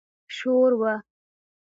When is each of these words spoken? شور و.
شور 0.35 0.71
و. 0.81 0.83